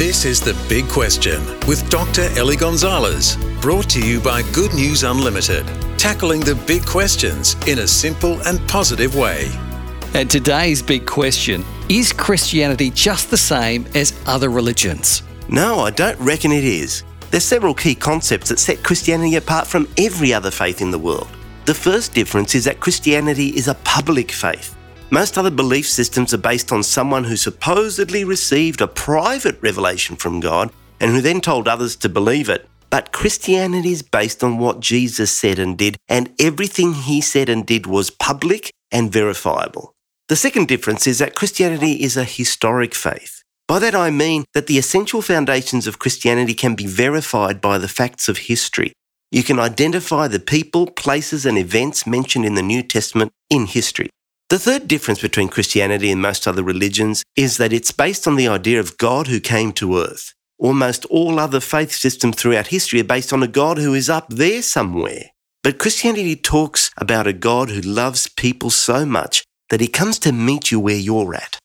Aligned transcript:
This 0.00 0.24
is 0.24 0.40
The 0.40 0.56
Big 0.66 0.88
Question 0.88 1.42
with 1.68 1.86
Dr. 1.90 2.22
Ellie 2.38 2.56
Gonzalez, 2.56 3.36
brought 3.60 3.86
to 3.90 4.00
you 4.00 4.18
by 4.18 4.40
Good 4.50 4.72
News 4.72 5.02
Unlimited, 5.02 5.66
tackling 5.98 6.40
the 6.40 6.54
big 6.66 6.86
questions 6.86 7.54
in 7.66 7.80
a 7.80 7.86
simple 7.86 8.40
and 8.48 8.66
positive 8.66 9.14
way. 9.14 9.50
And 10.14 10.30
today's 10.30 10.80
big 10.80 11.04
question 11.04 11.66
is 11.90 12.14
Christianity 12.14 12.88
just 12.88 13.30
the 13.30 13.36
same 13.36 13.84
as 13.94 14.18
other 14.24 14.48
religions? 14.48 15.22
No, 15.50 15.80
I 15.80 15.90
don't 15.90 16.18
reckon 16.18 16.50
it 16.50 16.64
is. 16.64 17.04
There's 17.30 17.44
several 17.44 17.74
key 17.74 17.94
concepts 17.94 18.48
that 18.48 18.58
set 18.58 18.82
Christianity 18.82 19.36
apart 19.36 19.66
from 19.66 19.86
every 19.98 20.32
other 20.32 20.50
faith 20.50 20.80
in 20.80 20.90
the 20.90 20.98
world. 20.98 21.28
The 21.66 21.74
first 21.74 22.14
difference 22.14 22.54
is 22.54 22.64
that 22.64 22.80
Christianity 22.80 23.48
is 23.48 23.68
a 23.68 23.74
public 23.74 24.32
faith. 24.32 24.74
Most 25.12 25.36
other 25.36 25.50
belief 25.50 25.88
systems 25.88 26.32
are 26.32 26.38
based 26.38 26.70
on 26.70 26.84
someone 26.84 27.24
who 27.24 27.34
supposedly 27.34 28.22
received 28.22 28.80
a 28.80 28.86
private 28.86 29.60
revelation 29.60 30.14
from 30.14 30.38
God 30.38 30.70
and 31.00 31.10
who 31.10 31.20
then 31.20 31.40
told 31.40 31.66
others 31.66 31.96
to 31.96 32.08
believe 32.08 32.48
it. 32.48 32.68
But 32.90 33.10
Christianity 33.10 33.90
is 33.90 34.02
based 34.02 34.44
on 34.44 34.58
what 34.58 34.78
Jesus 34.78 35.32
said 35.32 35.58
and 35.58 35.76
did, 35.76 35.96
and 36.08 36.32
everything 36.38 36.92
he 36.94 37.20
said 37.20 37.48
and 37.48 37.66
did 37.66 37.86
was 37.86 38.10
public 38.10 38.70
and 38.92 39.12
verifiable. 39.12 39.94
The 40.28 40.36
second 40.36 40.68
difference 40.68 41.08
is 41.08 41.18
that 41.18 41.34
Christianity 41.34 42.04
is 42.04 42.16
a 42.16 42.22
historic 42.22 42.94
faith. 42.94 43.42
By 43.66 43.80
that 43.80 43.96
I 43.96 44.10
mean 44.10 44.44
that 44.54 44.68
the 44.68 44.78
essential 44.78 45.22
foundations 45.22 45.88
of 45.88 45.98
Christianity 45.98 46.54
can 46.54 46.76
be 46.76 46.86
verified 46.86 47.60
by 47.60 47.78
the 47.78 47.88
facts 47.88 48.28
of 48.28 48.38
history. 48.38 48.92
You 49.32 49.42
can 49.42 49.58
identify 49.58 50.28
the 50.28 50.40
people, 50.40 50.86
places, 50.86 51.46
and 51.46 51.58
events 51.58 52.06
mentioned 52.06 52.44
in 52.44 52.54
the 52.54 52.62
New 52.62 52.82
Testament 52.84 53.32
in 53.48 53.66
history. 53.66 54.08
The 54.50 54.58
third 54.58 54.88
difference 54.88 55.22
between 55.22 55.48
Christianity 55.48 56.10
and 56.10 56.20
most 56.20 56.48
other 56.48 56.64
religions 56.64 57.22
is 57.36 57.56
that 57.58 57.72
it's 57.72 57.92
based 57.92 58.26
on 58.26 58.34
the 58.34 58.48
idea 58.48 58.80
of 58.80 58.98
God 58.98 59.28
who 59.28 59.38
came 59.38 59.70
to 59.74 59.98
earth. 59.98 60.34
Almost 60.58 61.04
all 61.04 61.38
other 61.38 61.60
faith 61.60 61.92
systems 61.92 62.34
throughout 62.34 62.66
history 62.66 62.98
are 63.00 63.04
based 63.04 63.32
on 63.32 63.44
a 63.44 63.46
God 63.46 63.78
who 63.78 63.94
is 63.94 64.10
up 64.10 64.26
there 64.28 64.60
somewhere. 64.60 65.26
But 65.62 65.78
Christianity 65.78 66.34
talks 66.34 66.90
about 66.96 67.28
a 67.28 67.32
God 67.32 67.70
who 67.70 67.80
loves 67.80 68.26
people 68.26 68.70
so 68.70 69.06
much 69.06 69.44
that 69.68 69.80
he 69.80 69.86
comes 69.86 70.18
to 70.18 70.32
meet 70.32 70.72
you 70.72 70.80
where 70.80 70.96
you're 70.96 71.32
at. 71.36 71.56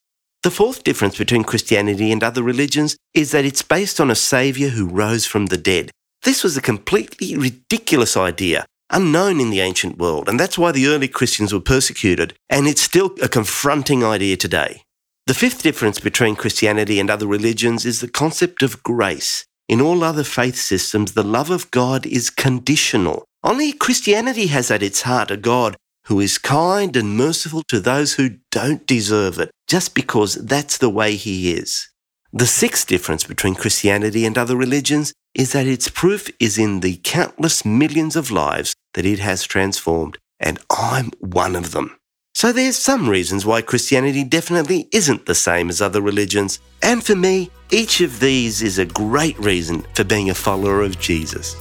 The 0.43 0.51
fourth 0.51 0.83
difference 0.83 1.17
between 1.17 1.43
Christianity 1.43 2.11
and 2.11 2.23
other 2.23 2.43
religions 2.43 2.97
is 3.15 3.31
that 3.31 3.45
it's 3.45 3.63
based 3.63 3.99
on 3.99 4.11
a 4.11 4.15
Saviour 4.15 4.69
who 4.69 4.85
rose 4.88 5.25
from 5.25 5.47
the 5.47 5.57
dead. 5.57 5.89
This 6.21 6.43
was 6.43 6.55
a 6.55 6.61
completely 6.61 7.35
ridiculous 7.35 8.15
idea 8.15 8.67
unknown 8.95 9.41
in 9.41 9.49
the 9.49 9.59
ancient 9.59 9.97
world, 9.97 10.29
and 10.29 10.39
that's 10.39 10.57
why 10.57 10.71
the 10.71 10.88
early 10.88 11.09
Christians 11.09 11.53
were 11.53 11.59
persecuted, 11.59 12.33
and 12.49 12.65
it's 12.65 12.81
still 12.81 13.13
a 13.21 13.27
confronting 13.27 14.05
idea 14.05 14.38
today. 14.38 14.83
The 15.27 15.33
fifth 15.33 15.61
difference 15.63 15.99
between 15.99 16.38
Christianity 16.38 16.97
and 16.99 17.09
other 17.09 17.27
religions 17.27 17.85
is 17.85 17.99
the 17.99 18.07
concept 18.07 18.63
of 18.63 18.81
grace. 18.83 19.45
In 19.67 19.81
all 19.81 20.01
other 20.01 20.23
faith 20.23 20.55
systems, 20.55 21.11
the 21.11 21.23
love 21.23 21.49
of 21.49 21.69
God 21.71 22.05
is 22.05 22.29
conditional. 22.29 23.25
Only 23.43 23.73
Christianity 23.73 24.47
has 24.47 24.71
at 24.71 24.83
its 24.83 25.01
heart 25.01 25.29
a 25.29 25.38
God 25.38 25.75
who 26.05 26.21
is 26.21 26.38
kind 26.38 26.95
and 26.95 27.17
merciful 27.17 27.63
to 27.67 27.81
those 27.81 28.13
who 28.13 28.38
don't 28.49 28.88
deserve 28.88 29.39
it, 29.39 29.51
just 29.67 29.93
because 29.93 30.35
that's 30.35 30.77
the 30.77 30.89
way 30.89 31.16
he 31.16 31.51
is. 31.51 31.89
The 32.31 32.47
sixth 32.47 32.88
difference 32.88 33.23
between 33.23 33.55
Christianity 33.55 34.25
and 34.25 34.38
other 34.38 34.55
religions 34.55 35.13
is 35.33 35.51
that 35.51 35.67
its 35.67 35.89
proof 35.89 36.29
is 36.39 36.57
in 36.57 36.79
the 36.79 36.99
countless 37.03 37.66
millions 37.66 38.16
of 38.16 38.31
lives 38.31 38.73
that 38.95 39.05
it 39.05 39.19
has 39.19 39.43
transformed, 39.43 40.17
and 40.39 40.59
I'm 40.69 41.11
one 41.19 41.55
of 41.55 41.71
them. 41.71 41.95
So 42.33 42.51
there's 42.51 42.75
some 42.75 43.07
reasons 43.07 43.45
why 43.45 43.61
Christianity 43.61 44.25
definitely 44.25 44.89
isn't 44.91 45.25
the 45.25 45.35
same 45.35 45.69
as 45.69 45.81
other 45.81 46.01
religions, 46.01 46.59
and 46.81 47.01
for 47.01 47.16
me, 47.16 47.49
each 47.71 48.01
of 48.01 48.19
these 48.19 48.61
is 48.61 48.77
a 48.77 48.85
great 48.85 49.39
reason 49.39 49.85
for 49.93 50.03
being 50.03 50.29
a 50.29 50.33
follower 50.33 50.81
of 50.81 50.99
Jesus. 50.99 51.55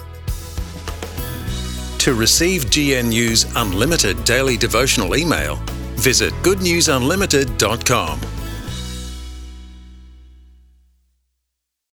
To 1.98 2.14
receive 2.14 2.64
GNU's 2.70 3.46
unlimited 3.56 4.24
daily 4.24 4.56
devotional 4.56 5.14
email, 5.16 5.56
visit 5.94 6.32
goodnewsunlimited.com. 6.42 8.33